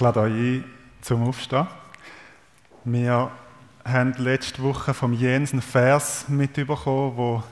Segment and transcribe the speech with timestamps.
[0.00, 0.64] Ich lade euch ein
[1.02, 1.66] zum Aufstehen.
[2.84, 3.30] Wir
[3.84, 7.44] haben letzte Woche vom Jens einen Vers mitbekommen, der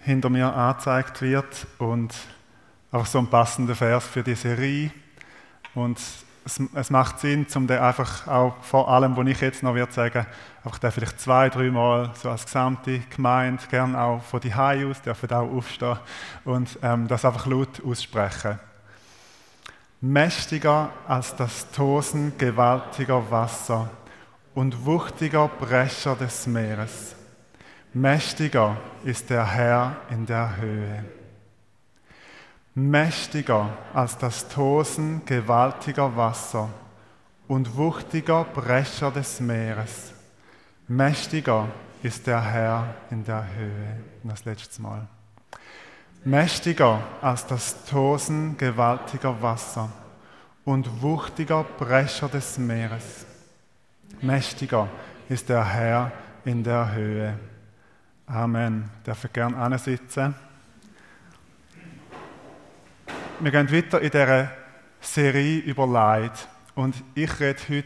[0.00, 2.12] hinter mir angezeigt wird und
[2.90, 4.90] auch so ein passender Vers für die Serie.
[5.72, 6.00] Und
[6.44, 9.92] es, es, macht Sinn, um den einfach auch vor allem, was ich jetzt noch würde
[9.92, 10.26] sagen,
[10.64, 15.30] einfach den vielleicht zwei, dreimal so als gesamte Gemeinde, gerne auch von die aus, dürfen
[15.30, 15.96] auch aufstehen
[16.44, 18.58] und ähm, das einfach laut aussprechen.
[20.04, 23.88] Mächtiger als das Tosen gewaltiger Wasser
[24.52, 27.14] und wuchtiger Brecher des Meeres.
[27.94, 31.04] Mächtiger ist der Herr in der Höhe.
[32.74, 36.68] Mächtiger als das Tosen gewaltiger Wasser
[37.46, 40.12] und wuchtiger Brecher des Meeres.
[40.88, 41.68] Mächtiger
[42.02, 44.00] ist der Herr in der Höhe.
[44.24, 45.06] Das letzte Mal.
[46.24, 49.90] Mächtiger als das Tosen gewaltiger Wasser
[50.64, 53.26] und wuchtiger Brecher des Meeres.
[54.20, 54.88] Mächtiger
[55.28, 56.12] ist der Herr
[56.44, 57.38] in der Höhe.
[58.26, 58.88] Amen.
[59.02, 60.34] Darf ich gern ansitzen?
[63.40, 64.52] Wir gehen weiter in dieser
[65.00, 66.46] Serie über Leid.
[66.76, 67.84] Und ich rede heute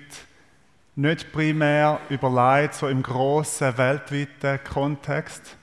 [0.95, 5.57] nicht primär über Leid so im großen weltweiten Kontext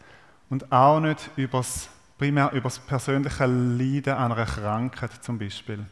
[0.50, 5.86] und auch nicht übers, primär über das persönliche Leiden an einer Krankheit zum Beispiel.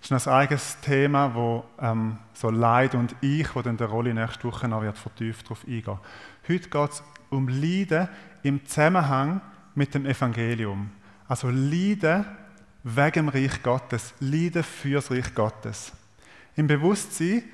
[0.00, 4.12] Das ist ein eigenes Thema, wo ähm, so Leid und ich, wo dann der Rolle
[4.12, 5.98] nächste Woche noch wird vertieft darauf eingehen.
[6.48, 8.08] Heute geht es um Leiden
[8.42, 9.40] im Zusammenhang
[9.74, 10.90] mit dem Evangelium.
[11.28, 12.24] Also Leiden
[12.82, 15.92] wegen dem Reich Gottes, Leiden fürs Reich Gottes.
[16.56, 17.44] Im Bewusstsein,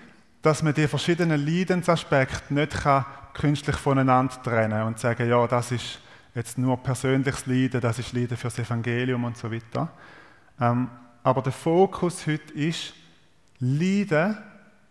[0.41, 3.05] dass man die verschiedenen Leidensaspekte nicht kann
[3.35, 6.01] künstlich voneinander trennen und sagen, ja, das ist
[6.39, 9.91] jetzt nur persönliches Leiden, das ist Leiden fürs Evangelium und so weiter.
[10.61, 10.89] Ähm,
[11.25, 12.95] aber der Fokus heute ist,
[13.59, 14.39] Leiden,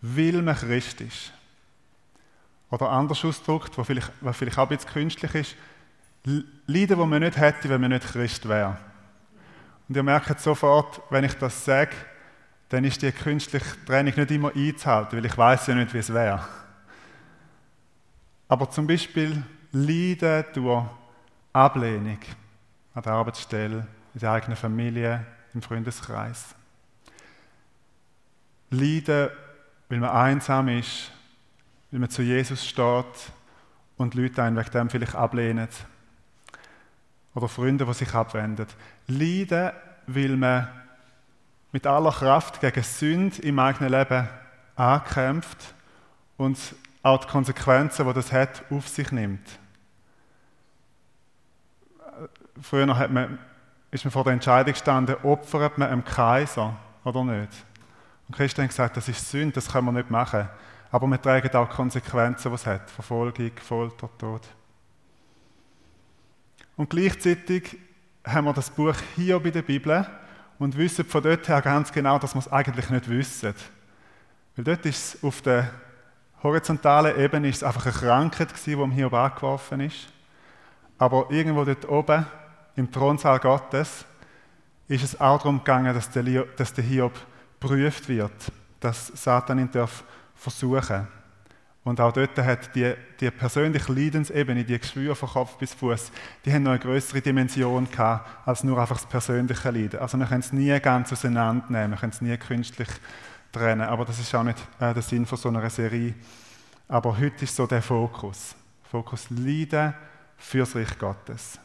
[0.02, 1.32] weil man Christ ist.
[2.70, 5.56] Oder anders ausgedrückt, was vielleicht, was vielleicht auch ein bisschen künstlich ist,
[6.66, 8.76] Leiden, wo man nicht hätte, wenn man nicht Christ wäre.
[9.88, 11.92] Und ihr merkt sofort, wenn ich das sage,
[12.68, 16.12] dann ist die künstliche Training nicht immer einzuhalten, weil ich weiß ja nicht, wie es
[16.12, 16.44] wäre.
[18.48, 19.42] Aber zum Beispiel
[19.72, 20.84] Leiden durch
[21.52, 22.18] Ablehnung
[22.94, 26.54] an der Arbeitsstelle, in der eigenen Familie, im Freundeskreis.
[28.70, 29.30] Leiden,
[29.88, 31.10] weil man einsam ist,
[31.90, 33.32] weil man zu Jesus steht
[33.96, 35.68] und Leute einen wegen dem vielleicht ablehnen
[37.34, 38.66] oder Freunde, die sich abwenden.
[39.06, 39.72] Leiden,
[40.06, 40.68] weil man
[41.72, 44.28] mit aller Kraft gegen Sünde im eigenen Leben
[44.76, 45.74] ankämpft
[46.36, 46.58] und
[47.02, 49.58] auch die Konsequenzen, die das hat, auf sich nimmt.
[52.62, 53.38] Früher hat man,
[53.90, 57.52] ist man vor der Entscheidung gestanden, opfert man einem Kaiser oder nicht.
[58.28, 60.48] Und Christen haben gesagt, das ist Sünde, das können wir nicht machen.
[60.90, 62.90] Aber wir tragen auch Konsequenzen, die es hat.
[62.90, 64.42] Verfolgung, Folter, Tod.
[66.76, 67.76] Und gleichzeitig
[68.24, 70.06] haben wir das Buch hier bei der Bibel
[70.58, 73.54] und wissen von dort her ganz genau, dass wir es eigentlich nicht wissen.
[74.56, 75.70] Weil dort ist es auf der
[76.42, 80.08] horizontalen Ebene ist es einfach eine Krankheit gewesen, die Hiob angeworfen ist.
[80.98, 82.26] Aber irgendwo dort oben,
[82.78, 84.04] im Thronsaal Gottes,
[84.86, 86.22] ist es auch darum gegangen, dass der,
[86.56, 87.12] dass der Hiob
[87.60, 88.32] geprüft wird,
[88.80, 91.08] dass Satan ihn darf versuchen.
[91.84, 96.12] Und auch dort hat die, die persönliche Leidensebene, die Geschwür von Kopf bis Fuß,
[96.44, 100.00] die haben noch eine größere Dimension gehabt, als nur einfach das persönliche Leiden.
[100.00, 102.88] Also wir können es nie ganz auseinandernehmen, wir können es nie künstlich
[103.52, 106.14] trennen, aber das ist auch nicht äh, der Sinn von so einer Serie.
[106.88, 108.54] Aber heute ist so der Fokus.
[108.90, 109.94] Fokus Leiden
[110.36, 111.58] fürs Reich Gottes.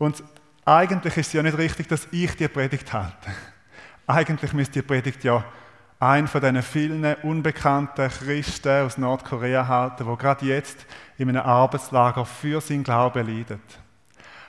[0.00, 0.24] Und
[0.64, 3.30] eigentlich ist es ja nicht richtig, dass ich die Predigt halte.
[4.06, 5.44] Eigentlich müsste die Predigt ja
[5.98, 10.86] ein von diesen vielen unbekannten Christen aus Nordkorea halten, wo gerade jetzt
[11.18, 13.60] in einem Arbeitslager für seinen Glauben leidet.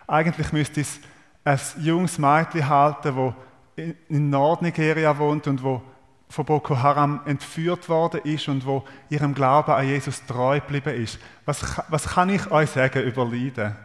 [0.08, 1.02] Eigentlich müsste es
[1.44, 3.36] ein junges Mädchen halten, wo
[3.76, 5.82] in Nordnigeria wohnt und wo
[6.30, 11.20] von Boko Haram entführt worden ist und wo ihrem Glauben an Jesus treu geblieben ist.
[11.44, 13.76] Was, was kann ich euch sagen über Leiden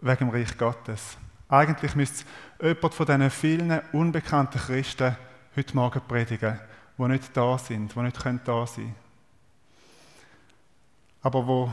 [0.00, 1.16] wegen dem Reich Gottes?
[1.48, 2.24] Eigentlich müsste
[2.60, 5.16] jemand von diesen vielen unbekannten Christen
[5.56, 6.58] heute Morgen predigen
[6.98, 8.94] die nicht da sind, die nicht da sein können.
[11.22, 11.72] Aber wo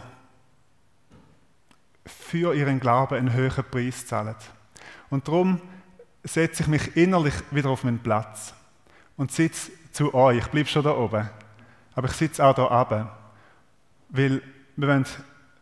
[2.05, 4.35] für ihren Glauben einen höheren Preis zahlen.
[5.09, 5.59] Und darum
[6.23, 8.53] setze ich mich innerlich wieder auf meinen Platz
[9.17, 10.37] und sitze zu euch.
[10.37, 11.29] Ich bleibe schon da oben,
[11.95, 13.07] aber ich sitze auch da oben.
[14.09, 14.41] Weil
[14.75, 15.05] wir wollen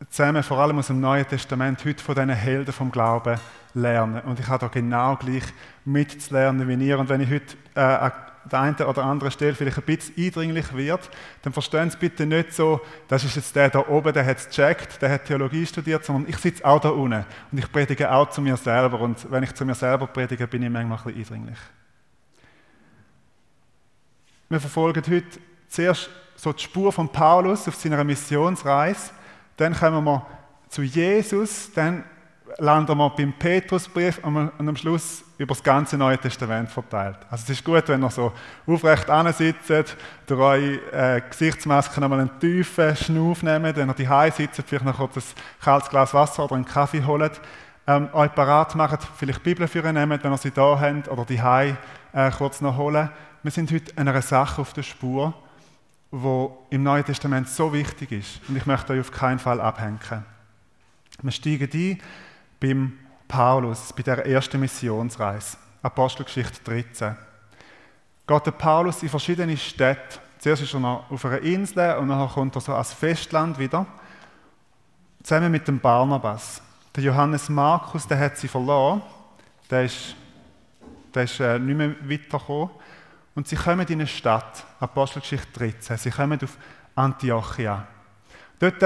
[0.09, 3.39] zusammen, vor allem aus dem Neuen Testament, heute von diesen Helden vom Glauben
[3.73, 4.21] lernen.
[4.21, 5.43] Und ich habe da genau gleich
[5.85, 6.99] mitzulernen wie ihr.
[6.99, 8.11] Und wenn ich heute äh,
[8.51, 11.09] der einen oder anderen Stelle vielleicht ein bisschen eindringlich wird,
[11.43, 14.47] dann verstehen Sie bitte nicht so, das ist jetzt der da oben, der hat es
[14.47, 18.29] gecheckt, der hat Theologie studiert, sondern ich sitze auch da unten und ich predige auch
[18.29, 21.35] zu mir selber und wenn ich zu mir selber predige, bin ich manchmal ein bisschen
[21.35, 21.59] eindringlich.
[24.49, 25.39] Wir verfolgen heute
[25.69, 29.11] zuerst so die Spur von Paulus auf seiner Missionsreise,
[29.57, 30.25] dann kommen wir
[30.69, 32.03] zu Jesus, dann
[32.57, 37.17] landen wir beim Petrusbrief und am Schluss über das ganze Neue Testament verteilt.
[37.29, 38.31] Also es ist gut, wenn ihr so
[38.67, 39.07] aufrecht
[39.37, 39.97] sitzt,
[40.27, 44.97] durch eure äh, Gesichtsmaske nochmal einen tiefen Schnuff nehmt, wenn ihr die sitzt, vielleicht noch
[44.97, 45.23] kurz ein
[45.61, 47.41] kaltes Glas Wasser oder einen Kaffee holt,
[47.87, 51.25] ähm, euch parat macht, vielleicht Bibel für euch nehmt, wenn ihr sie da habt, oder
[51.25, 53.09] die äh, kurz noch holen.
[53.41, 55.33] Wir sind heute einer Sache auf der Spur,
[56.15, 58.39] wo im Neuen Testament so wichtig ist.
[58.47, 60.23] Und ich möchte euch auf keinen Fall abhängen.
[61.23, 62.01] Wir steigen ein
[62.59, 65.57] beim Paulus, bei der ersten Missionsreise.
[65.81, 67.15] Apostelgeschichte 13.
[68.27, 70.19] Geht der Paulus in verschiedene Städte.
[70.37, 73.87] Zuerst ist er noch auf einer Insel und dann kommt er so ans Festland wieder.
[75.23, 76.61] Zusammen mit dem Barnabas.
[76.95, 79.01] Der Johannes Markus, der hat sie verloren.
[79.67, 80.15] Der ist,
[81.15, 82.69] der ist äh, nicht mehr weitergekommen.
[83.35, 85.97] Und sie kommen in eine Stadt, Apostelgeschichte 13.
[85.97, 86.57] Sie kommen auf
[86.95, 87.87] Antiochia.
[88.59, 88.79] Dort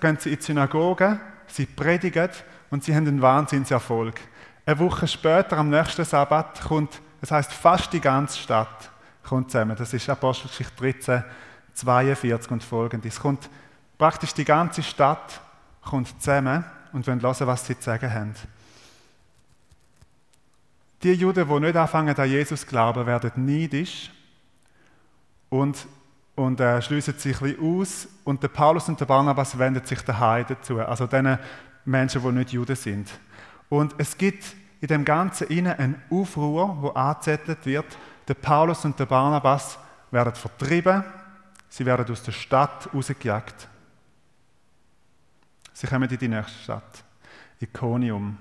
[0.00, 2.30] gehen sie in die Synagoge, sie predigen
[2.70, 4.20] und sie haben einen Wahnsinnserfolg.
[4.66, 8.90] Eine Woche später, am nächsten Sabbat, kommt, das heißt fast die ganze Stadt
[9.22, 9.76] kommt zusammen.
[9.76, 11.24] Das ist Apostelgeschichte 13,
[11.74, 13.14] 42 und folgendes.
[13.14, 13.48] Es kommt
[13.96, 15.40] praktisch die ganze Stadt
[15.82, 18.34] kommt zusammen und wollen hören, was sie zu sagen haben.
[21.02, 24.10] Die Juden, die nicht anfangen an Jesus zu glauben, werden neidisch
[25.48, 25.86] und,
[26.36, 28.08] und äh, schließen sich ein bisschen aus.
[28.24, 31.38] Und der Paulus und der Barnabas wenden sich der Heiden zu, also denen
[31.84, 33.10] Menschen, die nicht Juden sind.
[33.68, 37.98] Und es gibt in dem Ganzen innen einen Aufruhr, wo angezettelt wird.
[38.28, 39.78] Der Paulus und der Barnabas
[40.10, 41.02] werden vertrieben,
[41.68, 43.68] sie werden aus der Stadt rausgejagt.
[45.72, 47.04] Sie kommen in die nächste Stadt,
[47.60, 48.38] Iconium.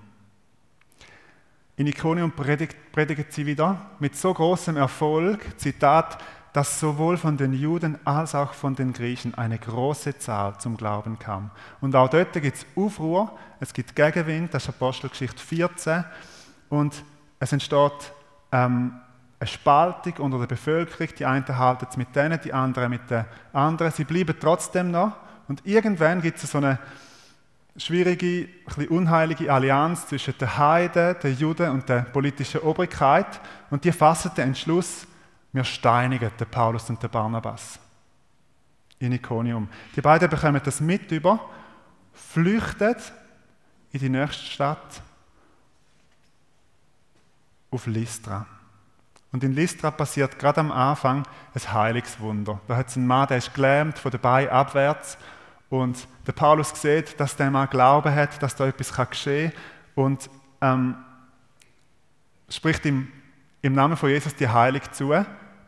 [1.81, 6.19] In Iconium predigen sie wieder mit so großem Erfolg, Zitat,
[6.53, 11.17] dass sowohl von den Juden als auch von den Griechen eine große Zahl zum Glauben
[11.17, 11.49] kam.
[11.79, 16.03] Und auch dort gibt es Aufruhr, es gibt Gegenwind, das ist Apostelgeschichte 14,
[16.69, 17.03] und
[17.39, 18.13] es entsteht
[18.51, 19.01] ähm,
[19.39, 21.07] eine Spaltung unter der Bevölkerung.
[21.17, 23.91] Die einen halten es mit denen, die anderen mit den anderen.
[23.91, 25.13] Sie bleiben trotzdem noch.
[25.47, 26.77] Und irgendwann gibt es so eine
[27.77, 33.39] schwierige, ein unheilige Allianz zwischen den Heiden, den Juden und der politischen Obrigkeit.
[33.69, 35.07] Und die fassen den Entschluss,
[35.53, 37.79] wir steinigen den Paulus und den Barnabas
[38.99, 39.67] in Iconium.
[39.95, 41.39] Die beiden bekommen das mit über,
[42.13, 42.95] flüchten
[43.91, 45.01] in die nächste Stadt
[47.71, 48.45] auf Lystra.
[49.31, 52.59] Und in Lystra passiert gerade am Anfang ein Heilungswunder.
[52.67, 55.17] Da hat es einen Mann, der ist gelähmt von dabei abwärts
[55.71, 59.53] und der Paulus sieht, dass der Mann Glauben hat, dass da etwas geschehen
[59.95, 60.29] kann und
[60.61, 60.95] ähm,
[62.49, 63.07] spricht ihm
[63.61, 65.13] im Namen von Jesus die Heilung zu.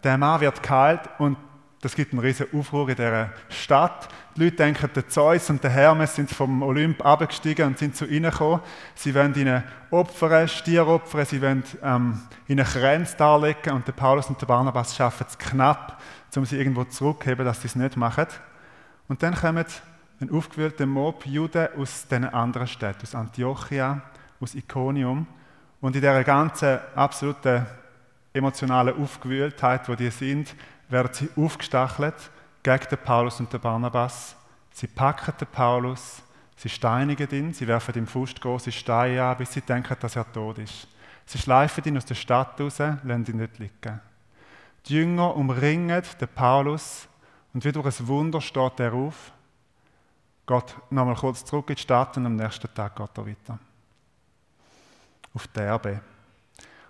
[0.04, 1.38] Der Mann wird geheilt und
[1.80, 4.10] das gibt einen riesen Aufruhr in dieser Stadt.
[4.36, 8.06] Die Leute denken, der Zeus und der Hermes sind vom Olymp abgestiegen und sind zu
[8.06, 8.62] ihnen gekommen.
[8.96, 14.28] Sie wollen ihnen opfern, Stier opfern, sie wollen ähm, ihnen Grenze darlegen und der Paulus
[14.28, 16.02] und der Barnabas schaffen es knapp,
[16.36, 18.28] um sie irgendwo zurückzuheben, dass sie es nicht machen.
[19.08, 19.66] Und dann kommen
[20.24, 24.02] ein aufgewühlter Mob Juden aus den anderen Städten, aus Antiochia,
[24.40, 25.28] aus Iconium.
[25.82, 27.66] Und in dieser ganzen absoluten
[28.32, 30.56] emotionalen Aufgewühltheit, wo die sind,
[30.90, 32.16] werden sie aufgestachelt
[32.64, 34.36] gegen den Paulus und den Barnabas.
[34.72, 36.24] Sie packen den Paulus,
[36.56, 40.32] sie steinigen ihn, sie werfen ihm Fuß große Steine an, bis sie denken, dass er
[40.32, 40.88] tot ist.
[41.26, 44.00] Sie schleifen ihn aus der Stadt raus, lassen ihn nicht liegen.
[44.86, 47.08] Die Jünger umringen den Paulus
[47.54, 49.32] und wie durch ein Wunder steht er auf,
[50.46, 53.60] geht nochmal kurz zurück in die Stadt und am nächsten Tag geht er weiter.
[55.34, 56.02] Auf Derbe.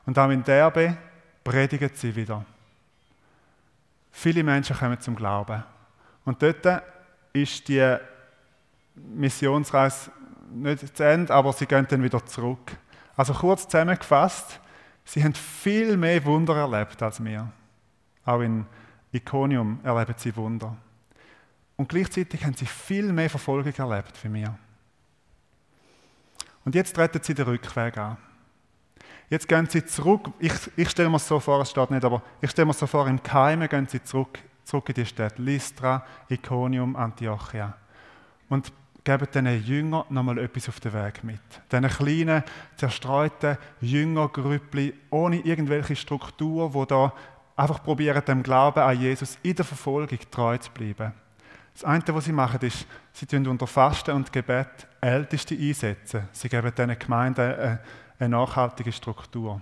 [0.06, 0.98] Und auch in Derbe
[1.44, 2.44] predigen sie wieder.
[4.12, 5.64] Viele Menschen kommen zum Glauben.
[6.26, 6.84] Und dort
[7.34, 7.98] ist die
[8.96, 10.12] Missionsreise
[10.52, 12.78] nicht zu Ende, aber sie gehen dann wieder zurück.
[13.16, 14.60] Also kurz zusammengefasst,
[15.04, 17.52] sie haben viel mehr Wunder erlebt als wir.
[18.26, 18.66] Auch in
[19.12, 20.76] Iconium erleben sie Wunder.
[21.76, 24.58] Und gleichzeitig haben sie viel mehr Verfolgung erlebt für mir.
[26.66, 28.18] Und jetzt treten sie den Rückweg an.
[29.30, 32.52] Jetzt gehen sie zurück, ich, ich stelle mir so vor, es steht nicht, aber ich
[32.52, 36.96] stelle mir so vor, im Keime gehen sie zurück, zurück in die Stadt Lystra, Iconium,
[36.96, 37.76] Antiochia.
[38.50, 38.72] Und
[39.04, 41.42] geben diesen Jüngern nochmal etwas auf den Weg mit.
[41.72, 42.44] Diesen kleinen,
[42.78, 47.14] zerstreuten Jüngergrüppli, ohne irgendwelche Struktur, wo da
[47.56, 51.14] einfach probieren, dem Glauben an Jesus in der Verfolgung treu zu bleiben.
[51.74, 56.28] Das eine, was sie machen, ist, sie tun unter Fasten und Gebet Älteste einsetzen.
[56.32, 57.80] Sie geben diesen Gemeinden
[58.20, 59.62] eine nachhaltige Struktur.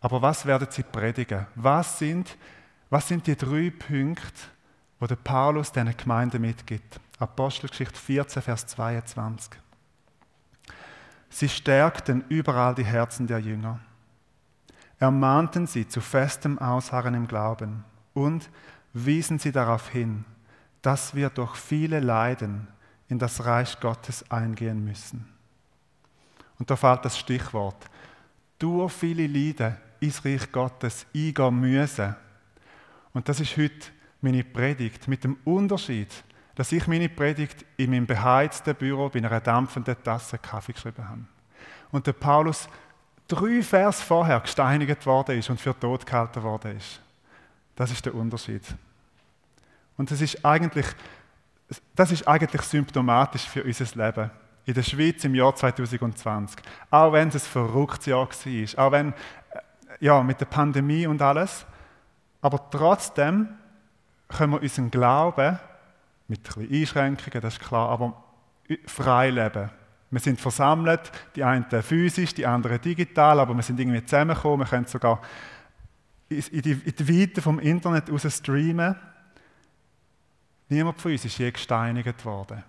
[0.00, 1.46] Aber was werden sie predigen?
[1.56, 2.36] Was sind,
[2.90, 4.40] was sind die drei Punkte,
[5.00, 7.00] wo der Paulus diesen Gemeinden mitgibt?
[7.18, 9.60] Apostelgeschichte 14, Vers 22.
[11.30, 13.80] Sie stärkten überall die Herzen der Jünger,
[14.98, 18.48] ermahnten sie zu festem Ausharren im Glauben und
[18.92, 20.24] wiesen sie darauf hin,
[20.82, 22.68] dass wir durch viele Leiden
[23.08, 25.26] in das Reich Gottes eingehen müssen.
[26.58, 27.88] Und da fällt das Stichwort.
[28.58, 32.14] Durch viele Leiden ins Reich Gottes eingehen müssen.
[33.12, 33.88] Und das ist heute
[34.20, 36.08] meine Predigt mit dem Unterschied,
[36.54, 41.24] dass ich meine Predigt in meinem beheizten Büro bei einer dampfenden Tasse Kaffee geschrieben habe.
[41.90, 42.68] Und der Paulus
[43.28, 47.00] drei Vers vorher gesteinigt worden ist und für tot gehalten worden ist.
[47.76, 48.62] Das ist der Unterschied.
[49.98, 50.86] Und das ist eigentlich,
[51.94, 54.30] das ist eigentlich symptomatisch für unser Leben
[54.64, 56.60] in der Schweiz im Jahr 2020.
[56.90, 59.14] Auch wenn es ein verrücktes Jahr war, auch wenn,
[60.00, 61.66] ja, mit der Pandemie und alles.
[62.40, 63.48] Aber trotzdem
[64.28, 65.58] können wir unseren Glauben,
[66.28, 68.22] mit ein Einschränkungen, das ist klar, aber
[68.86, 69.70] frei leben.
[70.10, 74.70] Wir sind versammelt, die einen physisch, die anderen digital, aber wir sind irgendwie zusammengekommen, wir
[74.70, 75.20] können sogar
[76.28, 78.96] in die Weite vom Internet raus streamen.
[80.68, 82.62] Niemand von uns ist je gesteinigt worden.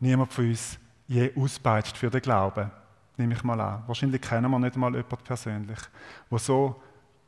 [0.00, 2.70] Niemand von uns je auspeitscht für den Glauben.
[3.16, 3.82] Nehme ich mal an.
[3.86, 5.78] Wahrscheinlich kennen wir nicht mal jemanden persönlich,
[6.30, 6.80] der so,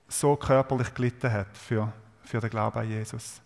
[0.07, 3.41] so körperlich gelitten hat für, für den Glauben an Jesus.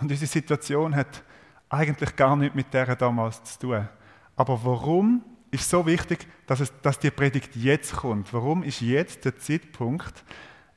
[0.00, 1.22] Und unsere Situation hat
[1.68, 3.88] eigentlich gar nichts mit der damals zu tun.
[4.36, 8.32] Aber warum ist so wichtig, dass, es, dass die Predigt jetzt kommt?
[8.32, 10.24] Warum ist jetzt der Zeitpunkt?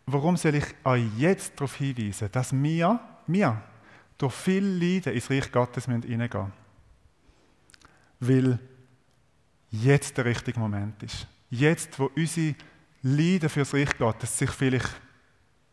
[0.05, 3.61] Warum soll ich euch jetzt darauf hinweisen, dass wir, wir
[4.21, 6.51] durch viel Leiden ins Reich Gottes hineingehen?
[8.19, 8.59] Weil
[9.71, 11.27] jetzt der richtige Moment ist.
[11.49, 12.55] Jetzt, wo unsere
[13.01, 15.01] Leiden fürs Reich Gottes sich vielleicht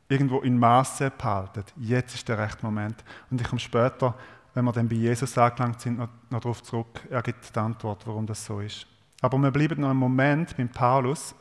[0.09, 1.65] irgendwo in Maße behalten.
[1.77, 3.05] Jetzt ist der rechte Moment.
[3.31, 4.17] Und ich komme später,
[4.55, 7.07] wenn wir dann bei Jesus angelangt sind, noch, noch darauf zurück.
[7.11, 8.87] Er gibt die Antwort, warum das so ist.
[9.21, 11.35] Aber wir bleiben noch einen Moment beim Paulus.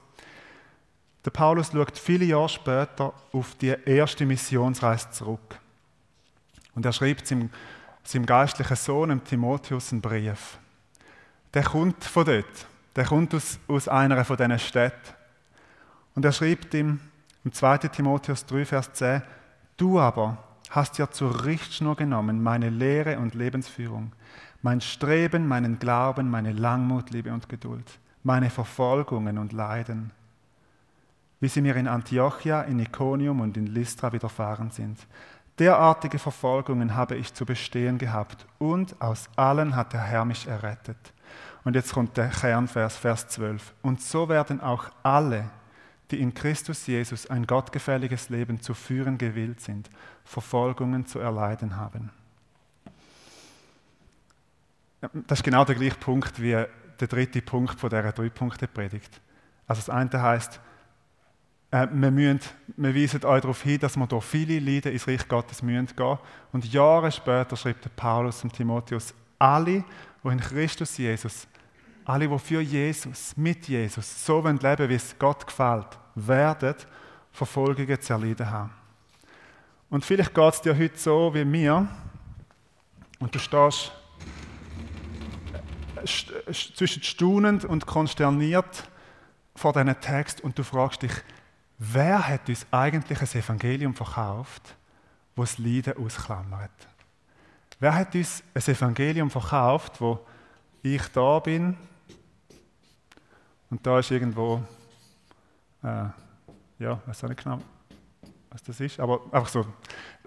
[1.23, 5.59] Der Paulus schaut viele Jahre später auf die erste Missionsreise zurück.
[6.77, 7.49] Und er schreibt seinem,
[8.03, 10.59] seinem geistlichen Sohn, Timotheus, einen Brief.
[11.51, 12.67] Der kommt von dort.
[12.95, 15.15] Der kommt aus, aus einer von diesen Städten.
[16.13, 16.99] Und er schreibt ihm
[17.43, 17.79] im 2.
[17.79, 19.23] Timotheus 3, Vers 10,
[19.75, 20.37] Du aber
[20.69, 24.11] hast ja zur Richtschnur genommen meine Lehre und Lebensführung,
[24.61, 30.11] mein Streben, meinen Glauben, meine Langmut, Liebe und Geduld, meine Verfolgungen und Leiden,
[31.39, 34.99] wie sie mir in Antiochia, in Iconium und in Lystra widerfahren sind.
[35.59, 41.13] Derartige Verfolgungen habe ich zu bestehen gehabt und aus allen hat der Herr mich errettet.
[41.63, 43.73] Und jetzt kommt der Kernvers, Vers 12.
[43.81, 45.49] Und so werden auch alle,
[46.11, 49.89] die in Christus Jesus ein gottgefälliges Leben zu führen gewillt sind,
[50.23, 52.11] Verfolgungen zu erleiden haben.
[55.27, 59.21] Das ist genau der gleiche Punkt wie der dritte Punkt von dieser Drei-Punkte-Predigt.
[59.67, 60.59] Also das eine heißt,
[61.71, 62.39] äh, wir, müssen,
[62.77, 66.17] wir weisen euch darauf hin, dass wir durch viele Leiden ins Reich Gottes müssen gehen.
[66.51, 69.83] Und Jahre später schreibt Paulus und Timotheus, alle,
[70.23, 71.47] die in Christus Jesus,
[72.05, 76.75] alle, die für Jesus, mit Jesus, so leben wollen, wie es Gott gefällt, werden
[77.31, 78.71] Verfolgungen zu erleiden haben.
[79.89, 81.87] Und vielleicht geht es dir heute so wie mir
[83.19, 83.91] und du stehst
[85.95, 88.89] äh, zwischen staunend und konsterniert
[89.55, 91.11] vor diesen Text und du fragst dich,
[91.77, 94.75] wer hat uns eigentlich ein Evangelium verkauft,
[95.35, 96.71] das Leiden ausklammert?
[97.79, 100.19] Wer hat uns ein Evangelium verkauft, wo
[100.81, 101.77] ich da bin
[103.69, 104.63] und da ist irgendwo,
[105.83, 106.05] äh,
[106.79, 107.59] ja, weiß auch nicht genau,
[108.49, 109.65] was das ist, aber einfach so,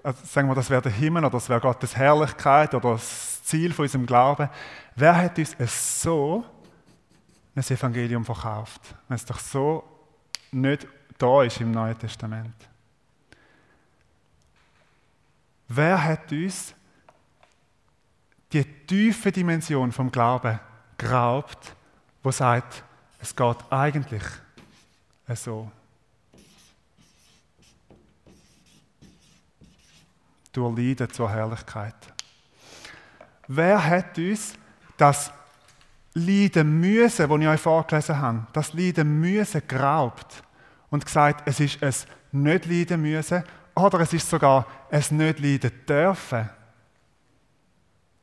[0.03, 3.73] also sagen wir, das wäre der Himmel oder das wäre Gottes Herrlichkeit oder das Ziel
[3.73, 4.49] von unserem Glauben.
[4.95, 6.45] Wer hat uns es so
[7.55, 9.85] ein Evangelium verkauft, wenn es doch so
[10.53, 10.87] nicht
[11.21, 12.55] da ist im Neuen Testament?
[15.69, 16.75] Wer hat uns
[18.53, 20.59] die tiefe Dimension vom Glauben
[20.97, 21.77] geraubt,
[22.23, 22.83] wo sagt,
[23.21, 24.25] es geht eigentlich
[25.35, 25.71] so.
[30.53, 31.95] Durch Leiden zur Herrlichkeit.
[33.47, 34.55] Wer hat uns
[34.97, 35.31] das
[36.15, 40.43] Leiden müssen, das ich euch vorgelesen habe, das Leiden müssen geraubt
[40.91, 43.45] und gesagt, es ist es nicht leiden müssen
[43.75, 46.51] Oder es ist sogar es nicht leiden dürfen.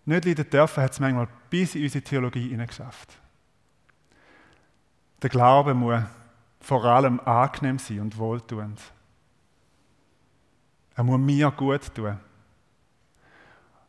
[0.06, 3.18] Nicht leiden dürfen hat es manchmal bis in unsere Theologie hineingeschafft.
[5.22, 6.02] Der Glaube muss
[6.60, 8.80] vor allem angenehm sein und wohltuend.
[10.96, 12.18] Er muss mir gut tun.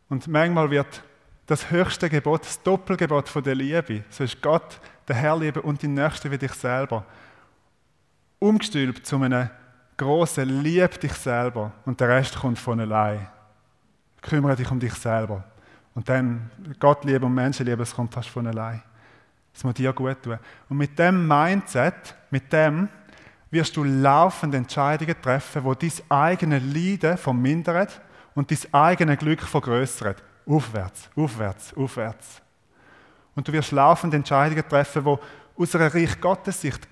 [0.09, 1.03] Und manchmal wird
[1.47, 5.83] das höchste Gebot, das Doppelgebot von der Liebe, so ist Gott, der Herr lieben und
[5.83, 7.05] die Nächste wie dich selber,
[8.39, 9.51] umgestülpt zu einem
[9.97, 13.27] großen Lieb dich selber und der Rest kommt von allein.
[14.21, 15.45] Kümmere dich um dich selber.
[15.95, 18.83] Und dann Gott lieben und Menschen lieben, es kommt fast von allein.
[19.53, 20.39] Das muss dir gut tun.
[20.69, 22.89] Und mit dem Mindset, mit dem
[23.51, 28.01] wirst du laufend Entscheidungen treffen, wo dein eigenes Leiden vermindert
[28.35, 30.23] und dein eigenes Glück vergrößert.
[30.47, 32.41] Aufwärts, aufwärts, aufwärts.
[33.35, 35.19] Und du wirst laufend Entscheidungen treffen, wo
[35.57, 36.87] aus einer Reich Gottes Sicht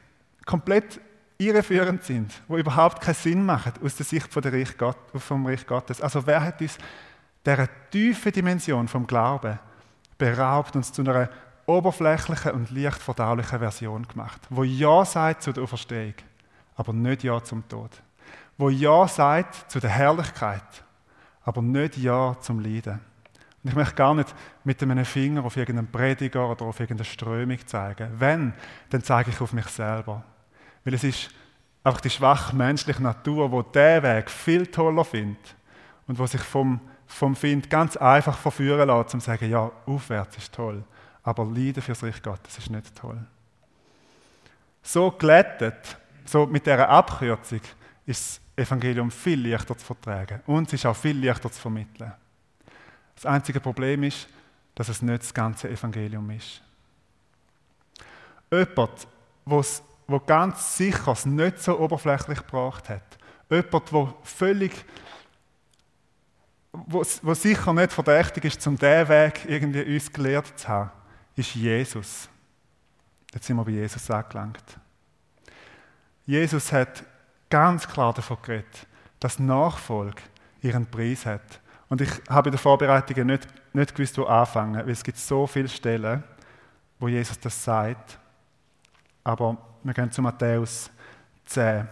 [0.44, 1.00] komplett
[1.38, 4.74] irreführend sind, wo überhaupt keinen Sinn machen aus der Sicht von Reich
[5.14, 6.00] vom Reich Gottes.
[6.00, 6.78] Also wer hat uns
[7.44, 9.58] dieser tiefen Dimension vom Glauben
[10.18, 11.28] beraubt, uns zu einer
[11.66, 16.14] oberflächlichen und leicht verdaulichen Version gemacht, wo Ja sagt zu der Auferstehung,
[16.76, 17.90] aber nicht Ja zum Tod.
[18.56, 20.84] Wo Ja sagt zu der Herrlichkeit,
[21.44, 23.00] aber nicht Ja zum Leiden.
[23.62, 27.58] Und ich möchte gar nicht mit einem Finger auf irgendeinen Prediger oder auf irgendeine Strömung
[27.66, 28.08] zeigen.
[28.16, 28.54] Wenn,
[28.90, 30.22] dann zeige ich auf mich selber.
[30.86, 31.30] Weil es ist
[31.82, 35.56] einfach die schwache menschliche Natur, wo der Weg viel toller findet
[36.06, 40.36] und wo sich vom, vom Find ganz einfach verführen lässt, um zu sagen, ja, aufwärts
[40.36, 40.84] ist toll,
[41.24, 43.18] aber Leiden fürs Reich Gottes ist nicht toll.
[44.80, 47.62] So glättet, so mit dieser Abkürzung,
[48.06, 52.12] ist das Evangelium viel leichter zu vertragen und es ist auch viel leichter zu vermitteln.
[53.16, 54.28] Das einzige Problem ist,
[54.76, 56.62] dass es nicht das ganze Evangelium ist.
[58.52, 59.08] Jemand,
[59.44, 63.02] was wo ganz sicher es nicht so oberflächlich gebracht hat.
[63.50, 64.84] Jemand, der völlig,
[66.72, 70.90] wo, wo sicher nicht verdächtig ist, um diesen Weg irgendwie uns gelehrt zu haben,
[71.34, 72.28] ist Jesus.
[73.32, 74.78] Jetzt sind wir bei Jesus angelangt.
[76.24, 77.04] Jesus hat
[77.50, 78.86] ganz klar davon geredet,
[79.20, 80.22] dass Nachfolge
[80.62, 81.60] ihren Preis hat.
[81.88, 85.46] Und ich habe in der Vorbereitung nicht, nicht gewusst, wo anfangen, weil es gibt so
[85.46, 86.24] viele Stellen,
[86.98, 88.18] wo Jesus das sagt.
[89.26, 90.88] Aber wir gehen zu Matthäus
[91.46, 91.88] 10.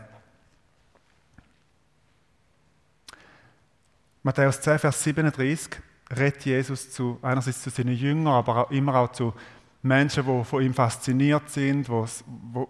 [4.23, 5.83] Matthäus 10, Vers 37
[6.17, 9.35] redet Jesus zu, einerseits zu seinen Jüngern, aber auch immer auch zu
[9.83, 12.07] Menschen, die von ihm fasziniert sind, wo,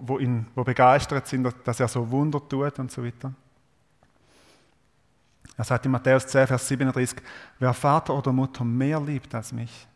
[0.01, 3.35] wo, ihn, wo begeistert sind, dass er so Wunder tut und so weiter.
[5.59, 7.19] Er sagt in Matthäus 10, Vers 37,
[7.59, 9.87] wer Vater oder Mutter mehr liebt als mich,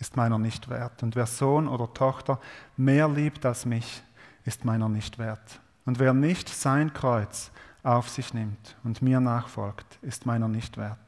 [0.00, 1.04] ist meiner nicht wert.
[1.04, 2.40] Und wer Sohn oder Tochter
[2.76, 4.02] mehr liebt als mich,
[4.48, 5.60] ist meiner nicht wert.
[5.84, 7.50] Und wer nicht sein Kreuz
[7.82, 10.98] auf sich nimmt und mir nachfolgt, ist meiner nicht wert.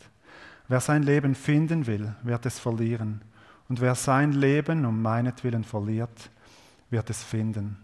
[0.69, 3.23] Wer sein Leben finden will, wird es verlieren.
[3.69, 6.31] Und wer sein Leben um meinetwillen verliert,
[6.91, 7.79] wird es finden.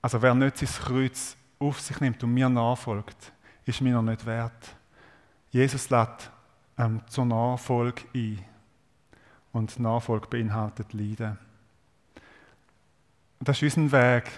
[0.00, 3.32] Also wer nicht sein Kreuz auf sich nimmt und mir nachfolgt,
[3.66, 4.74] ist mir nicht wert.
[5.50, 6.30] Jesus lädt
[6.78, 8.38] ähm, zur Nachfolge ein.
[9.52, 11.49] Und Nachfolge beinhaltet Leiden.
[13.40, 14.30] Und das ist unser Weg,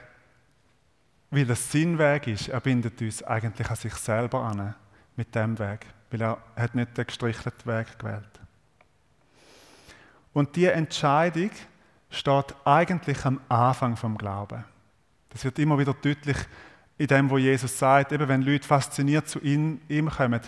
[1.30, 2.48] weil das sein Weg ist.
[2.48, 4.74] Er bindet uns eigentlich an sich selber an
[5.16, 8.40] mit dem Weg, weil er hat nicht den gestrichelten Weg gewählt.
[10.32, 11.50] Und die Entscheidung
[12.10, 14.64] steht eigentlich am Anfang vom Glauben.
[15.30, 16.36] Das wird immer wieder deutlich
[16.96, 20.40] in dem, wo Jesus sagt, eben wenn Leute fasziniert zu ihm, ihm kommen,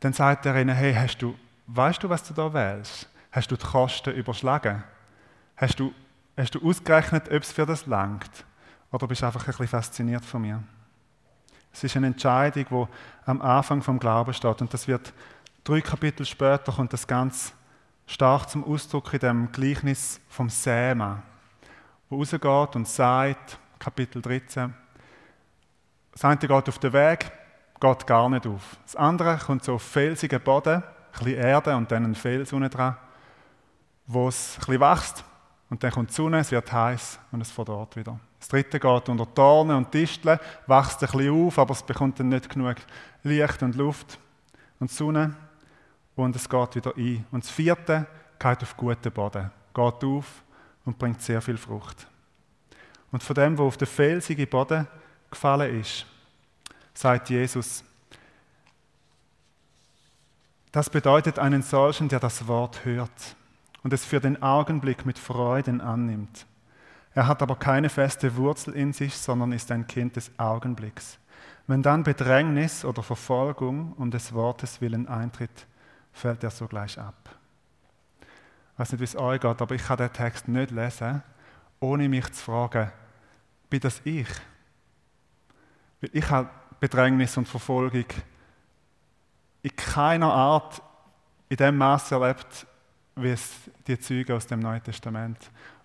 [0.00, 1.34] dann sagt er ihnen, hey, hast du,
[1.68, 3.08] weißt du, was du da wählst?
[3.32, 4.84] Hast du die Kosten überschlagen?
[5.56, 5.94] Hast du
[6.36, 8.44] Hast du ausgerechnet, ob es für das langt?
[8.90, 10.62] Oder bist du einfach ein bisschen fasziniert von mir?
[11.72, 14.60] Es ist eine Entscheidung, die am Anfang vom Glauben steht.
[14.60, 15.12] Und das wird
[15.62, 17.52] drei Kapitel später kommt das ganz
[18.06, 21.22] stark zum Ausdruck in dem Gleichnis vom Säma,
[22.10, 24.74] wo rausgeht und sagt, Kapitel 13,
[26.12, 27.30] das eine geht auf den Weg,
[27.80, 28.76] geht gar nicht auf.
[28.84, 32.70] Das andere kommt so auf felsigen Boden, ein bisschen Erde und dann ein Fels unten
[32.70, 32.96] dran,
[34.06, 35.24] wo es ein bisschen wächst
[35.74, 38.20] und dann kommt die Sonne, es wird heiß und es verdorrt wieder.
[38.38, 42.28] Das dritte geht unter Dornen und Disteln, wächst ein bisschen auf, aber es bekommt dann
[42.28, 42.76] nicht genug
[43.24, 44.20] Licht und Luft
[44.78, 45.34] und Sonne
[46.14, 47.26] und es geht wieder ein.
[47.32, 48.06] Und das vierte
[48.38, 50.44] geht auf guten Boden, geht auf
[50.84, 52.06] und bringt sehr viel Frucht.
[53.10, 54.86] Und von dem, wo auf den felsigen Boden
[55.28, 56.06] gefallen ist,
[56.92, 57.82] sagt Jesus,
[60.70, 63.34] das bedeutet einen solchen, der das Wort hört
[63.84, 66.46] und es für den Augenblick mit Freuden annimmt.
[67.14, 71.18] Er hat aber keine feste Wurzel in sich, sondern ist ein Kind des Augenblicks.
[71.68, 75.66] Wenn dann Bedrängnis oder Verfolgung um des Wortes willen eintritt,
[76.12, 77.14] fällt er sogleich ab.
[78.72, 81.22] Ich weiß nicht, wie es euch geht, aber ich kann den Text nicht lesen,
[81.78, 82.90] ohne mich zu fragen,
[83.70, 84.28] bin das ich?
[86.00, 88.06] Weil ich habe Bedrängnis und Verfolgung
[89.62, 90.82] in keiner Art
[91.48, 92.66] in dem Maße erlebt,
[93.16, 93.52] wie es
[93.86, 95.38] die Züge aus dem Neuen Testament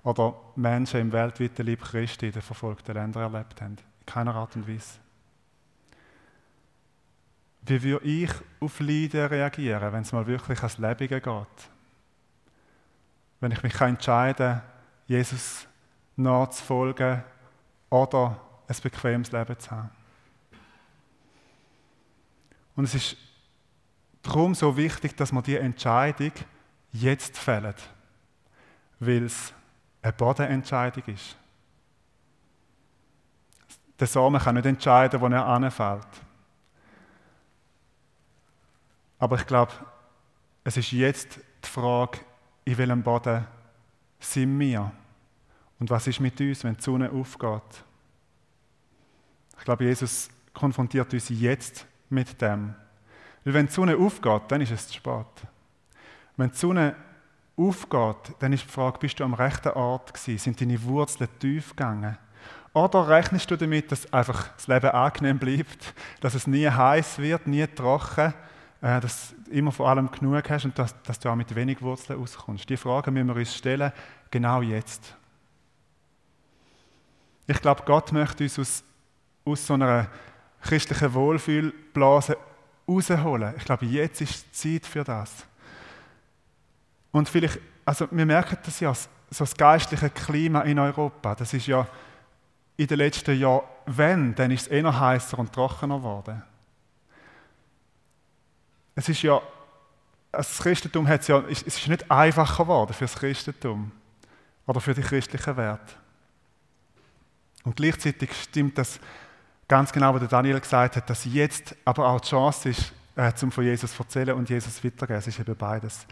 [0.04, 3.78] oder Menschen im weltweiten Lieb Christi in den verfolgten Ländern erlebt haben.
[4.00, 5.00] In keiner Art und Weise.
[7.62, 11.70] Wie würde ich auf Leiden reagieren, wenn es mal wirklich ans Lebige geht?
[13.40, 14.62] Wenn ich mich entscheiden kann,
[15.08, 15.68] Jesus
[16.16, 17.24] nachzufolgen
[17.90, 19.90] oder ein bequemes Leben zu haben.
[22.76, 23.18] Und es ist
[24.22, 26.32] darum so wichtig, dass man die Entscheidung
[26.92, 27.76] jetzt fällen,
[29.00, 29.54] weil es
[30.02, 31.36] eine Bodenentscheidung ist.
[34.00, 36.08] Der Samen kann nicht entscheiden, wo er anfällt.
[39.20, 39.74] Aber ich glaube,
[40.64, 42.20] es ist jetzt die Frage,
[42.64, 43.46] in welchem Boden
[44.20, 44.92] sind wir?
[45.80, 47.84] Und was ist mit uns, wenn die Sonne aufgeht?
[49.58, 52.76] Ich glaube, Jesus konfrontiert uns jetzt mit dem.
[53.44, 55.26] Weil wenn die Sonne aufgeht, dann ist es zu spät.
[56.40, 56.96] Wenn die Sonne
[57.58, 60.38] aufgeht, dann ist die Frage, bist du am rechten Ort gewesen?
[60.38, 62.18] Sind deine Wurzeln tief gegangen?
[62.72, 67.46] Oder rechnest du damit, dass einfach das Leben angenehm bleibt, dass es nie heiß wird,
[67.46, 68.34] nie trocken,
[68.82, 71.82] äh, dass du immer vor allem genug hast und dass, dass du auch mit wenig
[71.82, 72.70] Wurzeln auskommst?
[72.70, 73.92] Die Frage müssen wir uns stellen,
[74.32, 75.14] genau jetzt.
[77.48, 78.84] Ich glaube, Gott möchte uns aus,
[79.44, 80.08] aus so einer
[80.62, 82.38] christlichen Wohlfühlblase
[82.88, 83.56] rausholen.
[83.58, 85.49] Ich glaube, jetzt ist die Zeit für das.
[87.12, 91.68] Und vielleicht, also wir merken das ja, so das geistliche Klima in Europa, das ist
[91.68, 91.88] ja
[92.78, 96.42] in den letzten Jahren, wenn, dann ist es eher heißer und trockener geworden.
[98.96, 99.42] Es ist ja,
[100.32, 103.92] das Christentum hat es ja, es ist nicht einfacher geworden für das Christentum
[104.66, 105.96] oder für die christlichen Werte.
[107.64, 109.00] Und gleichzeitig stimmt das
[109.68, 113.52] ganz genau, was Daniel gesagt hat, dass jetzt aber auch die Chance ist, äh, zum
[113.52, 115.20] von Jesus zu erzählen und Jesus weiterzugeben.
[115.20, 116.06] Es ist eben beides.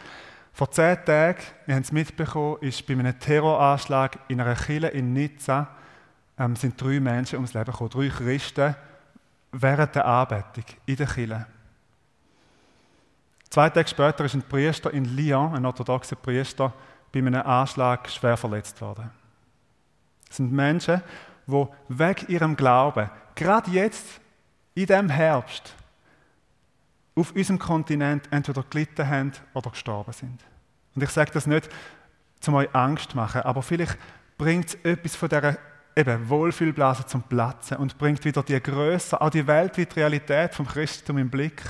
[0.57, 5.13] Vor zehn Tagen, wir haben es mitbekommen, ist bei einem Terroranschlag in einer Kille in
[5.13, 5.67] Nizza
[6.35, 8.75] ähm, sind drei Menschen ums Leben gekommen, drei Christen
[9.51, 11.45] während der Anbetung in der Kille.
[13.51, 16.73] Zwei Tage später ist ein Priester in Lyon, ein orthodoxer Priester,
[17.11, 19.11] bei einem Anschlag schwer verletzt worden.
[20.27, 21.03] Das sind Menschen,
[21.45, 24.19] die wegen ihrem Glauben, gerade jetzt,
[24.73, 25.75] in diesem Herbst,
[27.17, 30.39] auf unserem Kontinent entweder gelitten haben oder gestorben sind.
[30.95, 31.69] Und ich sage das nicht,
[32.45, 33.97] um euch Angst zu machen, aber vielleicht
[34.37, 35.57] bringt es etwas von dieser
[35.95, 41.17] eben Wohlfühlblase zum Platzen und bringt wieder die Größe, auch die weltweite Realität vom Christentum
[41.17, 41.63] im Blick,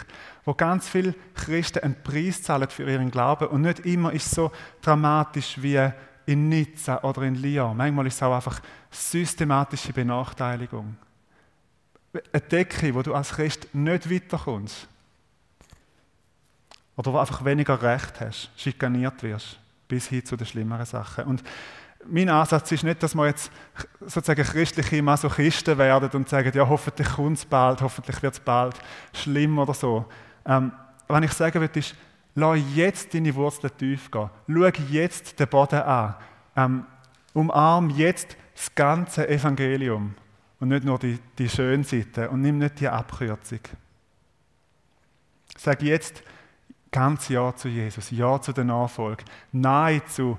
[0.43, 4.31] wo ganz viele Christen einen Preis zahlen für ihren Glauben und nicht immer ist es
[4.31, 5.91] so dramatisch wie
[6.25, 7.77] in Nizza oder in Lyon.
[7.77, 8.59] Manchmal ist es auch einfach
[8.91, 10.97] systematische Benachteiligung.
[12.33, 14.89] Eine Decke, wo du als Christ nicht weiterkommst.
[16.97, 21.25] Oder wo einfach weniger Recht hast, schikaniert wirst, bis hin zu den schlimmeren Sachen.
[21.25, 21.43] Und
[22.09, 23.51] mein Ansatz ist nicht, dass wir jetzt
[24.01, 28.75] sozusagen christliche Masochisten werden und sagen, ja, hoffentlich kommt es bald, hoffentlich wird es bald
[29.13, 30.05] schlimm oder so.
[30.45, 30.71] Ähm,
[31.07, 31.95] was ich sagen will, ist,
[32.35, 34.29] lass jetzt deine Wurzeln tief gehen.
[34.47, 36.15] Schau jetzt den Boden an.
[36.55, 36.85] Ähm,
[37.33, 40.15] umarm jetzt das ganze Evangelium
[40.59, 43.59] und nicht nur die, die schöne Seite und nimm nicht die Abkürzung.
[45.55, 46.23] Sag jetzt,
[46.91, 50.37] ganz Ja zu Jesus, Ja zu der Nachfolge, Nein zu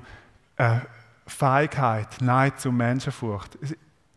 [0.56, 0.80] äh,
[1.26, 3.58] Feigheit, Nein zu Menschenfurcht.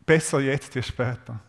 [0.06, 1.40] Besser jetzt wie später.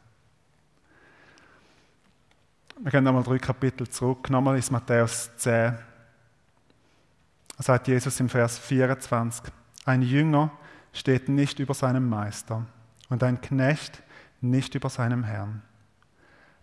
[2.78, 5.78] Wir gehen nochmal drei Kapitel zurück, nochmal ist Matthäus 10.
[7.56, 9.52] Da sagt Jesus im Vers 24,
[9.84, 10.50] ein Jünger
[10.92, 12.66] steht nicht über seinem Meister
[13.08, 14.02] und ein Knecht
[14.40, 15.62] nicht über seinem Herrn.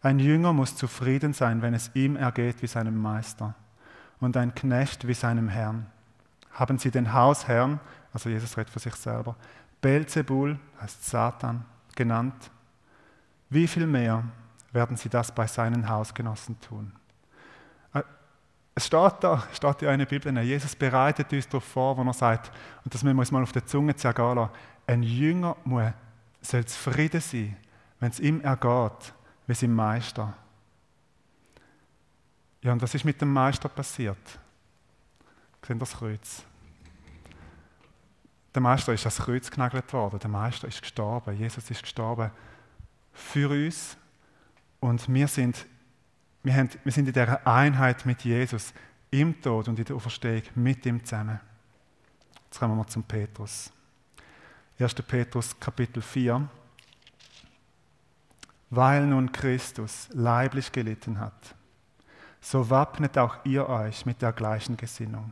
[0.01, 3.55] Ein Jünger muss zufrieden sein, wenn es ihm ergeht wie seinem Meister
[4.19, 5.85] und ein Knecht wie seinem Herrn.
[6.51, 7.79] Haben sie den Hausherrn,
[8.13, 9.35] also Jesus redet für sich selber,
[9.81, 12.51] Belzebul, heißt Satan, genannt,
[13.49, 14.23] wie viel mehr
[14.71, 16.91] werden sie das bei seinen Hausgenossen tun?
[17.93, 18.03] Äh,
[18.75, 22.51] es steht da, steht in einer Bibel, Jesus bereitet uns darauf vor, wo er sagt,
[22.83, 24.51] und das müssen wir uns mal auf der Zunge zergehen lassen,
[24.85, 25.91] ein Jünger muss,
[26.41, 27.55] soll zufrieden sein,
[27.99, 29.13] wenn es ihm ergeht,
[29.47, 30.33] wie sein Meister.
[32.61, 34.17] Ja, und was ist mit dem Meister passiert?
[35.65, 36.43] Sehen das Kreuz?
[38.53, 40.19] Der Meister ist ans Kreuz genagelt worden.
[40.19, 41.37] Der Meister ist gestorben.
[41.37, 42.31] Jesus ist gestorben
[43.13, 43.97] für uns
[44.79, 45.65] Und wir sind,
[46.43, 48.73] wir, haben, wir sind in dieser Einheit mit Jesus
[49.11, 51.39] im Tod und in der Auferstehung mit ihm zusammen.
[52.45, 53.71] Jetzt kommen wir zum Petrus.
[54.79, 54.95] 1.
[54.95, 56.47] Petrus Kapitel 4.
[58.69, 61.55] Weil nun Christus leiblich gelitten hat,
[62.41, 65.31] so wappnet auch ihr euch mit der gleichen Gesinnung.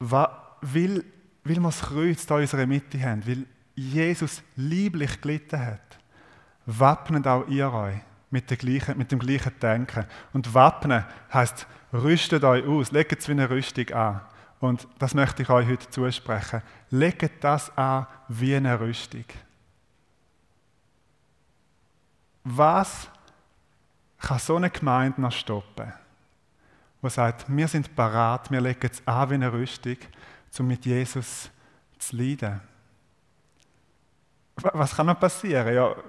[0.00, 1.04] Will,
[1.44, 5.98] will wir das Kreuz in unserer Mitte haben, weil Jesus lieblich gelitten hat,
[6.66, 7.98] wappnet auch ihr euch
[8.30, 10.04] mit, gleichen, mit dem gleichen Denken.
[10.32, 14.20] Und wappnen heißt rüstet euch aus, legt es wie eine Rüstung an.
[14.60, 16.62] Und das möchte ich euch heute zusprechen.
[16.90, 19.24] Legt das an wie eine Rüstung.
[22.50, 23.10] Was
[24.18, 25.92] kann so eine Gemeinde noch stoppen?
[27.02, 29.98] Die sagt, wir sind parat, wir legen es an wie eine Rüstung,
[30.58, 31.50] um mit Jesus
[31.98, 32.58] zu leiden.
[34.56, 35.74] Was kann noch passieren?
[35.74, 35.94] Ja.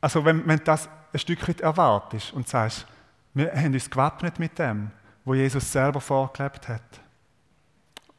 [0.00, 2.86] also wenn, wenn das ein Stück weit erwartest und sagst,
[3.34, 4.90] wir haben uns gewappnet mit dem,
[5.26, 7.00] wo Jesus selber vorgelebt hat.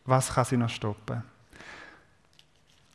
[0.06, 1.24] Was kann sie noch stoppen?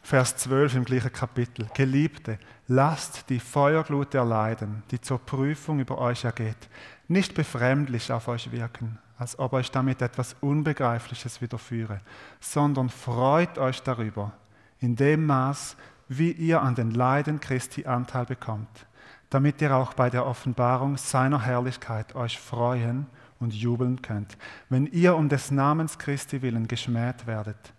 [0.07, 1.67] Vers 12 im gleichen Kapitel.
[1.75, 2.39] Geliebte,
[2.69, 6.69] lasst die Feuerglut erleiden, die zur Prüfung über euch ergeht,
[7.09, 12.03] nicht befremdlich auf euch wirken, als ob euch damit etwas Unbegreifliches widerführe,
[12.39, 14.31] sondern freut euch darüber,
[14.79, 18.87] in dem Maß, wie ihr an den Leiden Christi Anteil bekommt,
[19.29, 23.07] damit ihr auch bei der Offenbarung seiner Herrlichkeit euch freuen
[23.41, 24.39] und jubeln könnt.
[24.69, 27.73] Wenn ihr um des Namens Christi willen geschmäht werdet,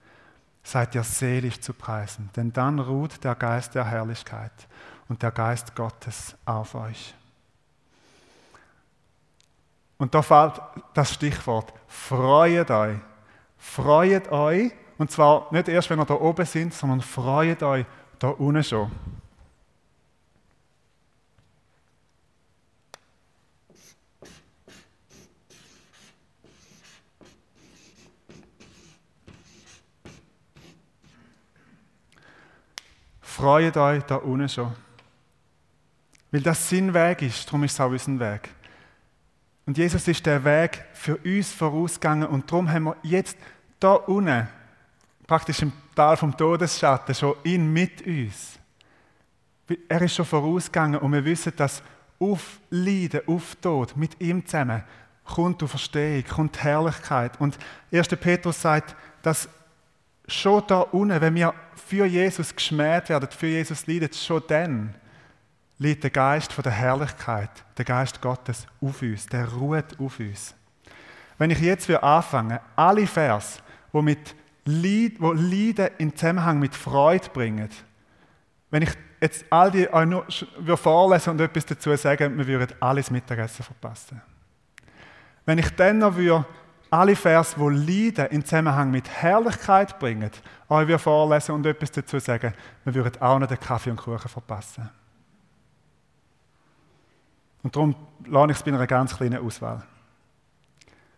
[0.67, 4.51] seid ihr selig zu preisen, denn dann ruht der Geist der Herrlichkeit
[5.07, 7.13] und der Geist Gottes auf euch.
[9.97, 10.61] Und da fällt
[10.93, 12.97] das Stichwort, freut euch.
[13.57, 17.85] Freut euch, und zwar nicht erst, wenn ihr da oben sind, sondern freut euch
[18.19, 18.91] da unten schon.
[33.37, 34.73] Freut euch da unten schon.
[36.31, 38.49] Weil das sein Weg ist, darum ist es auch unser Weg.
[39.67, 43.37] Und Jesus ist der Weg für uns vorausgegangen und darum haben wir jetzt
[43.79, 44.47] da unten,
[45.27, 48.57] praktisch im Tal vom Todesschatten, schon ihn mit uns.
[49.87, 51.83] Er ist schon vorausgegangen und wir wissen, dass
[52.19, 54.83] auf Leiden, auf Tod, mit ihm zusammen,
[55.25, 57.39] kommt die Verstehung, kommt Herrlichkeit.
[57.39, 57.59] Und
[57.91, 58.07] 1.
[58.07, 59.47] Petrus sagt, dass
[60.27, 64.95] schon da unten, wenn wir für Jesus geschmäht werden, für Jesus leiden, schon dann
[65.79, 70.55] liegt der Geist von der Herrlichkeit, der Geist Gottes auf uns, der ruht auf uns.
[71.37, 73.61] Wenn ich jetzt anfange, alle Vers,
[73.91, 74.35] wo mit
[74.65, 77.69] Leid, wo Leiden in Zusammenhang mit Freude bringen,
[78.69, 78.89] wenn ich
[79.21, 84.21] jetzt all die euch nur vorlesen und etwas dazu sagen, wir würden alles Mittagessen verpassen.
[85.45, 86.45] Wenn ich dann noch würde
[86.89, 90.31] alle Vers, die Leiden in Zusammenhang mit Herrlichkeit bringen,
[90.69, 94.89] euch vorlesen und etwas dazu sagen, wir würden auch noch den Kaffee und Kuchen verpassen.
[97.63, 97.95] Und darum
[98.25, 99.83] lade ich es bei einer ganz kleinen Auswahl.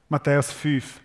[0.08, 0.99] Matthäus 5,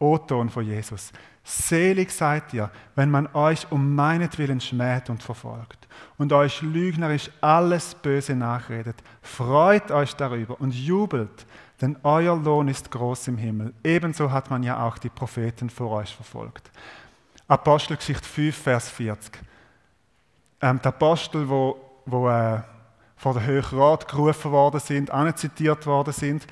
[0.00, 1.12] O-Ton von Jesus.
[1.48, 5.86] Selig seid ihr, wenn man euch um meinetwillen schmäht und verfolgt
[6.18, 8.96] und euch lügnerisch alles Böse nachredet.
[9.22, 11.46] Freut euch darüber und jubelt,
[11.80, 13.72] denn euer Lohn ist groß im Himmel.
[13.84, 16.68] Ebenso hat man ja auch die Propheten vor euch verfolgt.
[17.46, 19.38] Apostelgeschichte 5, Vers 40.
[20.62, 22.58] Ähm, die Apostel, wo, wo äh,
[23.16, 26.44] vor den Höchsten Rat gerufen worden sind, anzitiert worden sind,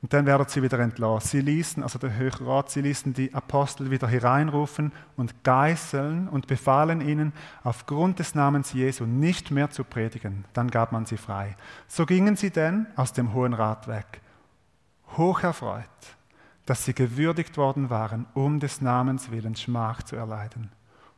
[0.00, 1.28] und dann werden sie wieder entlassen.
[1.28, 6.46] Sie ließen, also der Höchste Rat, sie ließen die Apostel wieder hereinrufen und geißeln und
[6.46, 7.32] befahlen ihnen,
[7.64, 10.44] aufgrund des Namens Jesu nicht mehr zu predigen.
[10.52, 11.56] Dann gab man sie frei.
[11.88, 14.20] So gingen sie denn aus dem Hohen Rat weg
[15.16, 15.84] hoch erfreut,
[16.66, 20.70] dass sie gewürdigt worden waren, um des Namens willen Schmach zu erleiden.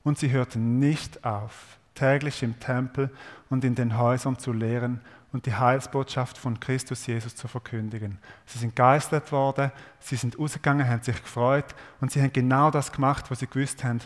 [0.03, 3.11] Und sie hörten nicht auf, täglich im Tempel
[3.49, 5.01] und in den Häusern zu lehren
[5.33, 8.19] und die Heilsbotschaft von Christus Jesus zu verkündigen.
[8.47, 11.67] Sie sind geistert worden, sie sind ausgegangen, haben sich gefreut
[12.01, 14.01] und sie haben genau das gemacht, was sie gewusst haben,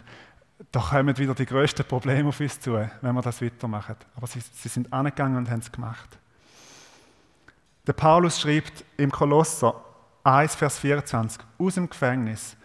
[0.70, 3.96] da kommen wieder die größten Probleme auf uns zu, wenn wir das weitermachen.
[4.16, 6.18] Aber sie, sie sind angegangen und haben es gemacht.
[7.86, 9.74] Der Paulus schreibt im Kolosser
[10.22, 12.56] 1, Vers 24 aus dem Gefängnis,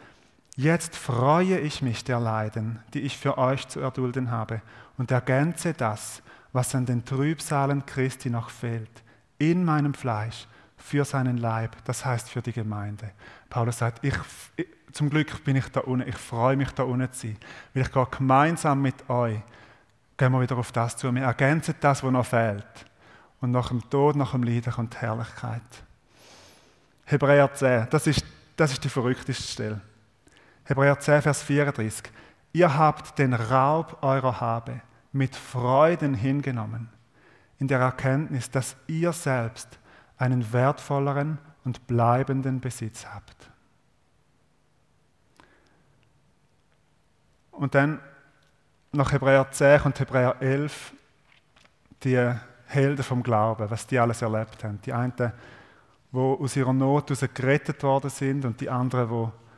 [0.56, 4.62] Jetzt freue ich mich der Leiden, die ich für euch zu erdulden habe,
[4.98, 9.04] und ergänze das, was an den Trübsalen Christi noch fehlt,
[9.38, 13.12] in meinem Fleisch, für seinen Leib, das heißt für die Gemeinde.
[13.50, 14.16] Paulus sagt, ich,
[14.92, 17.38] zum Glück bin ich da unten, ich freue mich da unten zu sein,
[17.74, 19.40] weil ich gehe gemeinsam mit euch
[20.18, 21.14] gehen wir wieder auf das zu.
[21.14, 22.66] Wir ergänzen das, was noch fehlt.
[23.40, 25.62] Und nach dem Tod, nach dem Leiden kommt Herrlichkeit.
[27.06, 28.26] Hebräer 10, das ist,
[28.58, 29.82] das ist die verrückteste Stelle.
[30.66, 32.12] Hebräer 10, Vers 34.
[32.52, 36.90] Ihr habt den Raub eurer Habe mit Freuden hingenommen,
[37.58, 39.80] in der Erkenntnis, dass ihr selbst
[40.18, 43.50] einen wertvolleren und bleibenden Besitz habt.
[47.52, 48.00] Und dann
[48.92, 50.94] nach Hebräer 10 und Hebräer 11
[52.04, 52.34] die
[52.66, 54.80] Helden vom Glauben, was die alles erlebt haben.
[54.86, 55.32] Die einen, die
[56.18, 59.49] aus ihrer Not gerettet worden sind und die anderen, die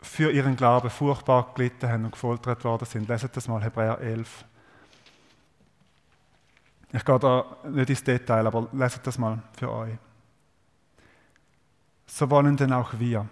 [0.00, 3.08] für ihren Glauben furchtbar gelitten haben und gefoltert worden sind.
[3.08, 4.44] Leset das mal, Hebräer 11.
[6.92, 9.96] Ich gehe da nicht ins Detail, aber leset das mal für euch.
[12.06, 13.28] So wollen denn auch wir,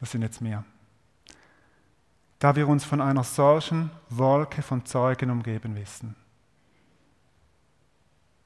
[0.00, 0.64] das sind jetzt wir,
[2.38, 6.16] da wir uns von einer solchen Wolke von Zeugen umgeben wissen.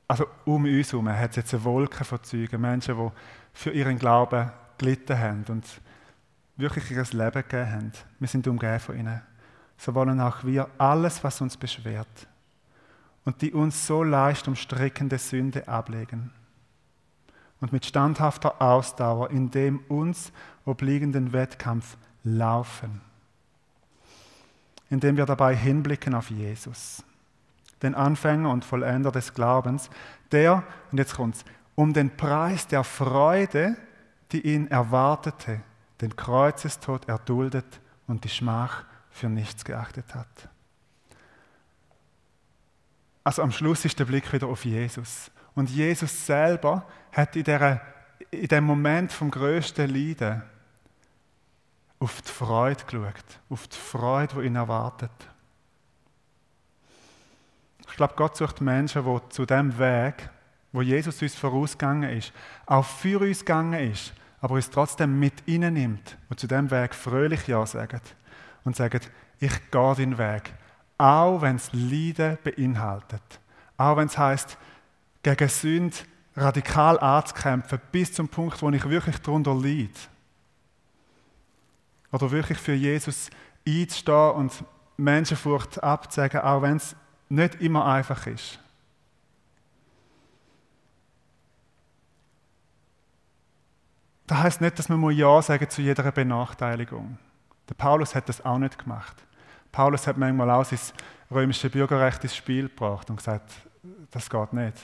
[0.09, 3.11] Also um uns herum hat es jetzt eine Wolke von Zeugen, Menschen, die
[3.53, 5.65] für ihren Glauben gelitten haben und
[6.61, 7.93] wirklich ihr Leben gegeben haben.
[8.19, 9.23] Wir sind umgeben von ihnen.
[9.77, 12.29] So wollen auch wir alles, was uns beschwert
[13.25, 16.33] und die uns so leicht umstrickende Sünde ablegen
[17.61, 20.33] und mit standhafter Ausdauer in dem uns
[20.65, 23.01] obliegenden Wettkampf laufen
[24.91, 27.03] indem wir dabei hinblicken auf Jesus,
[27.83, 29.89] den Anfänger und Vollender des Glaubens,
[30.33, 31.45] der, und jetzt kommt's,
[31.77, 33.77] um den Preis der Freude,
[34.33, 35.61] die ihn erwartete,
[36.01, 40.49] den Kreuzestod erduldet und die Schmach für nichts geachtet hat.
[43.23, 45.31] Also am Schluss ist der Blick wieder auf Jesus.
[45.55, 47.83] Und Jesus selber hat in, der,
[48.31, 50.43] in dem Moment vom größten Leiden
[51.99, 55.11] auf die Freude geschaut, auf die Freude, die ihn erwartet.
[57.87, 60.31] Ich glaube, Gott sucht Menschen, die zu dem Weg,
[60.73, 62.33] wo Jesus uns vorausgegangen ist,
[62.65, 67.47] auch für uns gegangen ist, aber uns trotzdem mit nimmt und zu dem Weg fröhlich
[67.47, 68.01] Ja sagen
[68.65, 69.01] und sagen,
[69.39, 70.53] ich gehe den Weg,
[70.99, 73.41] auch wenn es Leiden beinhaltet,
[73.77, 74.59] auch wenn es heißt,
[75.23, 75.97] gegen Sünde
[76.37, 79.91] radikal anzukämpfen, bis zum Punkt, wo ich wirklich darunter leide.
[82.13, 83.31] Oder wirklich für Jesus
[83.67, 84.65] einzustehen und
[84.97, 86.97] Menschenfurcht abzusagen, auch wenn es
[87.29, 88.59] nicht immer einfach ist.
[94.31, 97.19] Das heißt nicht, dass man Ja sagen zu jeder Benachteiligung.
[97.69, 99.17] Der Paulus hat das auch nicht gemacht.
[99.73, 100.79] Paulus hat manchmal auch sein
[101.33, 103.51] römisches Bürgerrecht ins Spiel gebracht und gesagt,
[104.13, 104.77] das geht nicht.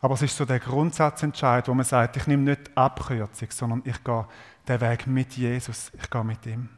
[0.00, 4.02] Aber es ist so der Grundsatzentscheid, wo man sagt, ich nehme nicht Abkürzung, sondern ich
[4.02, 4.26] gehe
[4.66, 5.92] den Weg mit Jesus.
[5.96, 6.68] Ich gehe mit ihm.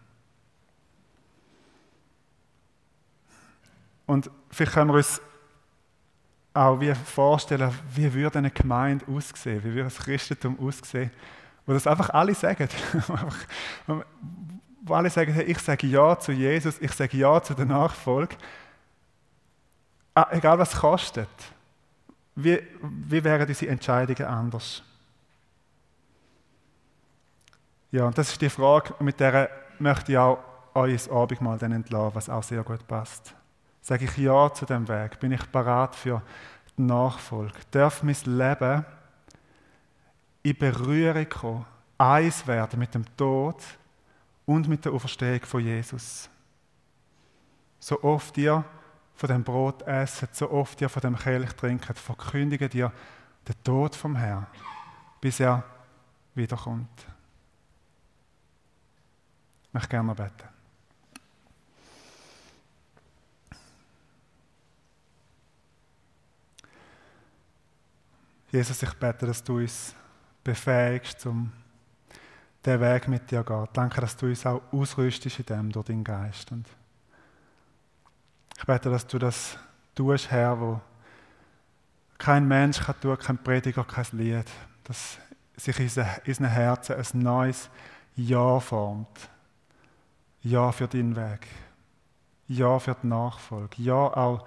[4.04, 5.22] Und vielleicht können wir uns
[6.52, 11.10] auch wie vorstellen, wie würde eine Gemeinde aussehen, wie würde das Christentum aussehen,
[11.66, 12.68] wo das einfach alle sagen.
[14.82, 18.36] wo alle sagen, hey, ich sage Ja zu Jesus, ich sage Ja zu der Nachfolge,
[20.14, 21.28] ah, egal was es kostet.
[22.36, 24.82] Wie, wie wären diese Entscheidungen anders?
[27.90, 29.48] Ja, und das ist die Frage, mit der
[29.78, 30.38] möchte ich auch
[30.74, 33.34] euer Abendmahl dann entlassen, was auch sehr gut passt.
[33.80, 35.18] Sage ich Ja zu dem Weg?
[35.18, 36.22] Bin ich bereit für
[36.76, 37.54] die Nachfolge?
[37.70, 38.84] Darf mein Leben
[40.46, 41.66] in Berührung kommen,
[41.98, 43.60] eins werden mit dem Tod
[44.44, 46.30] und mit der Auferstehung von Jesus?
[47.80, 48.64] So oft ihr
[49.16, 52.92] von dem Brot essen, so oft ihr von dem Kelch trinkt, verkündigt ihr
[53.48, 54.46] den Tod vom Herrn,
[55.20, 55.64] bis er
[56.36, 57.06] wiederkommt.
[59.64, 60.48] Ich möchte gerne beten.
[68.52, 69.94] Jesus, ich bete, dass du uns
[70.46, 71.52] befähigst, um
[72.64, 73.68] den Weg mit dir zu gehen.
[73.72, 76.50] Danke, dass du uns auch ausrüstest in dem durch deinen Geist.
[76.52, 76.66] Und
[78.56, 79.58] ich bete, dass du das
[79.94, 80.80] tust, Herr, wo
[82.18, 84.46] kein Mensch kann tun, kein Prediger, kein Lied,
[84.84, 85.18] dass
[85.56, 85.86] sich in
[86.26, 87.68] unseren Herzen ein neues
[88.14, 89.30] Ja formt
[90.46, 91.46] ja für deinen Weg.
[92.48, 93.82] Ja für die Nachfolge.
[93.82, 94.46] Ja auch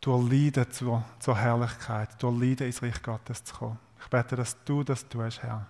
[0.00, 3.78] durch Leiden zur, zur Herrlichkeit, durch Leiden ins Reich Gottes zu kommen.
[4.00, 5.66] Ich bete, dass du das tust, Herr.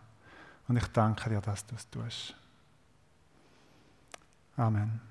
[0.69, 2.35] Und ich danke dir, dass du es tust.
[4.57, 5.08] Amen.